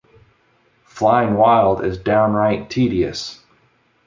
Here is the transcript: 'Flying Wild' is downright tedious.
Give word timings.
'Flying 0.83 1.35
Wild' 1.35 1.85
is 1.85 1.99
downright 1.99 2.71
tedious. 2.71 3.39